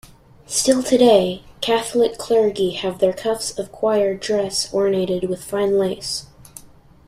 Still 0.47 0.81
today, 0.81 1.43
Catholic 1.61 2.17
clergy 2.17 2.71
have 2.71 2.97
their 2.97 3.13
cuffs 3.13 3.55
of 3.59 3.71
choir 3.71 4.15
dress 4.15 4.67
ornated 4.73 5.29
with 5.29 5.43
fine 5.43 5.77
lace. 5.77 6.25